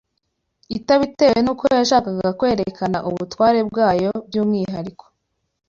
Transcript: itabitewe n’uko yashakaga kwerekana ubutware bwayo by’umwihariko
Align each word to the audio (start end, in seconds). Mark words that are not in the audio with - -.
itabitewe 0.77 1.37
n’uko 1.43 1.63
yashakaga 1.77 2.27
kwerekana 2.39 2.97
ubutware 3.09 3.59
bwayo 3.69 4.11
by’umwihariko 4.27 5.05